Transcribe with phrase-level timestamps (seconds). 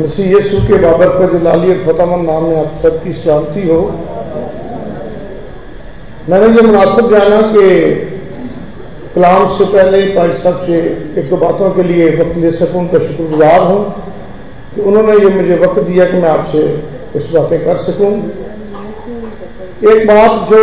[0.00, 3.80] मसीह यीशु के बाबर का जलाली और फतमन नाम में आप सबकी सलामती हो।
[6.28, 7.66] मैंने ये मुनासिब जाना कि
[9.14, 10.80] कलाम से पहले भाई साहब से
[11.20, 13.80] एक दो बातों के लिए वक्त ले सकूँ उनका शुक्रगुजार हूँ
[14.74, 16.66] कि उन्होंने ये मुझे वक्त दिया कि मैं आपसे
[17.12, 18.12] कुछ बातें कर सकूँ।
[19.92, 20.60] एक बात जो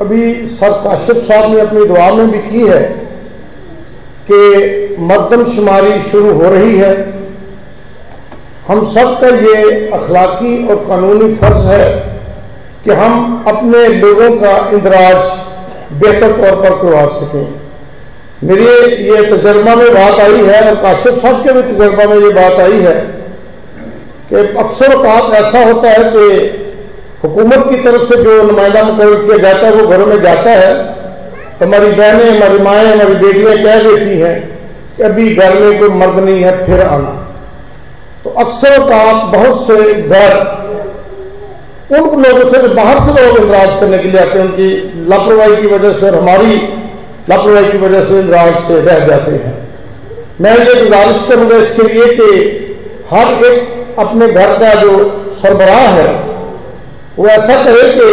[0.00, 2.82] अभी सर काशिफ साहब ने अपनी दुआ में भी की है
[4.30, 6.92] कि मरदमशुमारी शुरू हो रही है।
[8.70, 11.84] हम सब का ये अखलाकी और कानूनी फ़र्ज़ है
[12.84, 15.16] कि हम अपने लोगों का इंदराज
[15.92, 17.48] बेहतर तौर पर करवा सकें।
[18.44, 18.74] मेरे
[19.06, 22.60] ये तजर्बा में बात आई है और काशिफ साहब के भी तजर्बा में ये बात
[22.60, 22.94] आई है
[24.28, 26.26] कि अक्सर बात ऐसा होता है कि
[27.24, 30.72] हुकूमत की तरफ़ से जो नुमाइंदा मुकर किया जाता है, वो घरों में जाता है।
[31.62, 34.36] हमारी बहनें, हमारी माएँ, हमारी बेटियाँ कह देती हैं
[34.96, 37.16] कि अभी घर में कोई मर्द नहीं है, फिर आना।
[38.24, 40.32] तो अक्सर बात बहुत से घर
[41.90, 45.56] उन लोगों से जो बाहर से लोग इंदराज करने के लिए आते हैं, उनकी लापरवाही
[45.56, 46.56] की वजह से और हमारी
[47.30, 49.54] लापरवाही की वजह से इंदराज से रह जाते हैं।
[50.40, 52.28] मैं ये गुजारिश करूँगा इसके लिए कि
[53.10, 54.92] हर एक अपने घर का जो
[55.42, 56.08] सरबराह है,
[57.18, 58.10] वो ऐसा करे कि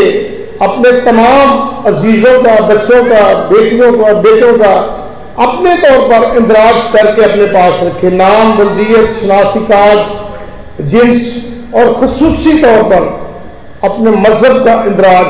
[0.62, 4.74] अपने तमाम अजीजों का, बच्चों का, बेटियों का, बेटों का
[5.40, 11.28] अपने तौर पर इंदराज करके अपने पास रखे। नाम बल्दियत शनाख्ती कार्ड, जिन्स
[11.76, 13.06] और खसूसी तौर पर
[13.84, 15.28] अपने मज़हब का इंदराज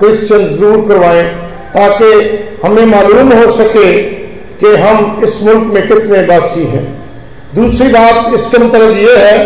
[0.00, 1.24] क्रिश्चियन ज़रूर करवाएँ,
[1.74, 2.10] ताकि
[2.64, 3.92] हमें मालूम हो सके
[4.58, 6.84] कि हम इस मुल्क में कितने वासी हैं।
[7.54, 9.38] दूसरी बात इसके मतलब यह है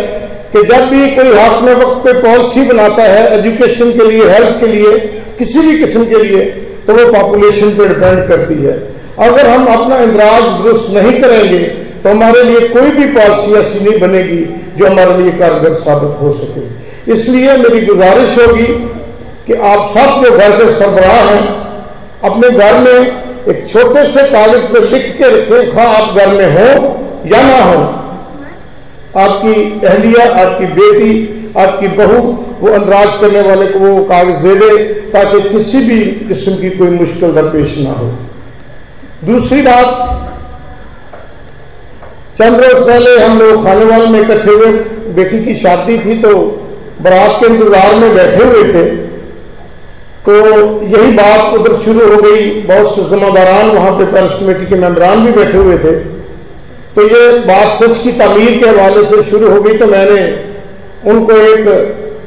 [0.53, 4.61] कि जब भी कोई हाथ में वक्त कोई पॉलिसी बनाता है एजुकेशन के लिए हेल्थ
[4.61, 4.99] के लिए,
[5.39, 6.45] किसी भी किस्म के लिए
[6.87, 8.79] तो वो पॉपुलेशन पर डिपेंड करती है।
[9.21, 11.59] अगर हम अपना इंदराज दुरुस्त नहीं करेंगे
[12.03, 14.39] तो हमारे लिए कोई भी पॉलिसी ऐसी नहीं बनेगी
[14.77, 18.67] जो हमारे लिए कारगर साबित हो सके। इसलिए मेरी गुजारिश होगी
[19.47, 21.43] कि आप सब जो घर के सरबराह हैं,
[22.25, 22.99] अपने घर में
[23.49, 26.69] एक छोटे से कागज़ पर लिख के रखें खा आप घर में हो
[27.27, 27.81] या ना हो।
[29.19, 29.55] आपकी
[29.87, 31.13] अहलिया, आपकी बेटी,
[31.59, 32.19] आपकी बहू,
[32.61, 34.77] वो अंदराज करने वाले को वो कागज़ दे दे,
[35.11, 38.13] ताकि किसी भी किस्म की कोई मुश्किल दरपेश ना हो।
[39.25, 39.89] दूसरी बात
[42.39, 44.67] चंद रोज पहले हम लोग खाने वाले में इकट्ठे हुए,
[45.15, 46.31] बेटी की शादी थी तो
[47.03, 48.85] बरात के इंतज़ार में बैठे हुए थे।
[50.23, 50.33] तो
[50.85, 55.25] यही बात उधर शुरू हो गई, बहुत से जिम्मेदारान वहाँ पे पैरिस कमेटी के मेम्बरान
[55.27, 55.93] भी बैठे हुए थे।
[56.95, 60.21] तो ये बात सच की तमीर के हवाले से शुरू हो गई तो मैंने
[61.07, 61.67] उनको एक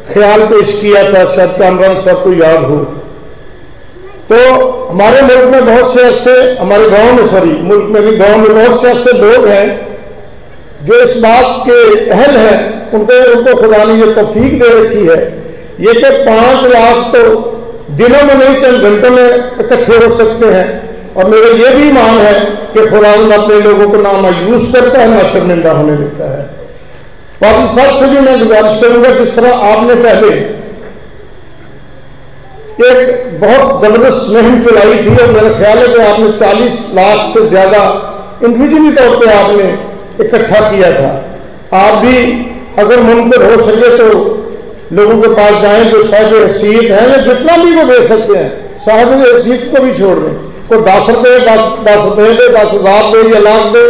[0.08, 2.78] ख्याल पेश किया था, शायद कामरान साहब को याद हो।
[4.29, 4.35] तो
[4.88, 8.53] हमारे मुल्क में बहुत से ऐसे, हमारे गाँव में सॉरी मुल्क में भी, गाँव में
[8.56, 9.94] बहुत से ऐसे लोग हैं
[10.85, 15.17] जो इस बात के अहल हैं, उनको उनको खुदा ने ये तफीक दे रखी है।
[15.79, 17.35] ये कि पाँच लाख तो
[17.89, 20.66] दिनों में नहीं, चंद घंटों में इकट्ठे हो सकते हैं।
[21.16, 22.40] और मेरा ये भी मान है
[22.73, 26.44] कि खुदा अपने लोगों को ना मायूस करता है ना शर्मिंदा होने देता है।
[27.41, 30.29] बाकी सबसे भी मैं गुजारिश करूँगा, जिस तरह आपने पहले
[32.81, 37.47] एक बहुत ज़बरदस्त मुहिम चलाई थी और मेरा ख्याल है कि आपने 40 लाख से
[37.50, 37.81] ज़्यादा
[38.45, 39.66] इंडिविजुअली तौर पर आपने
[40.25, 41.11] इकट्ठा किया था।
[41.79, 42.16] आप भी
[42.79, 44.07] अगर मुमकिन हो सके तो
[44.91, 48.79] लोगों के पास जाएँ जो साहब हैसीत है या जितना भी वो दे सकते हैं।
[48.79, 50.34] साहब हैसीत को भी छोड़ दें।
[50.69, 53.85] कोई दस रुपये दस रुपये दे, दस हज़ार दे या लाख दे।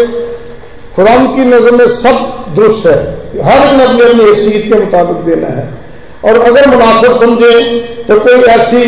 [0.95, 2.15] खुदा की नज़र में सब
[2.55, 2.99] दुरुस्त है।
[3.43, 4.25] हर एक ने अपनी अपनी
[4.69, 5.67] के मुताबिक देना है।
[6.25, 7.53] और अगर मुनासिब समझे
[8.07, 8.83] तो कोई ऐसी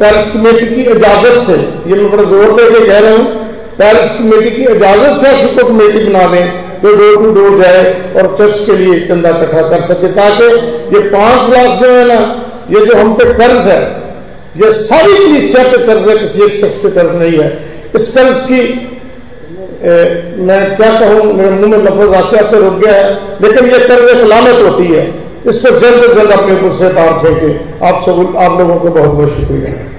[0.00, 1.56] पैरिस कमेटी की इजाज़त से
[1.90, 3.44] ये मैं बड़ा ज़ोर देकर कह रहा हूँ
[3.78, 7.84] पैरिस कमेटी की इजाज़त से ऐसी कोई कमेटी बना दें जो डोर टू डोर जाए
[8.16, 10.48] और चर्च के लिए चंदा इकट्ठा कर सके ताकि
[10.96, 12.18] ये पाँच लाख जो है ना
[12.70, 13.78] ये जो हम पे कर्ज है
[14.62, 17.48] ये सारी कलीसिया पे कर्ज है किसी एक शख्स पे कर्ज नहीं है।
[17.96, 18.60] इस कर्ज की
[19.84, 19.94] ए,
[20.48, 23.10] मैं क्या कहूँ मेरे मुँह में लफज आते आते रुक गया है
[23.42, 25.04] लेकिन ये कर्ज एक लानत होती है।
[25.48, 27.50] इस पर जल्द से जल्द अपने ऊपर से तार फेंके
[27.86, 29.95] आप सब आप लोगों को बहुत बहुत शुक्रिया।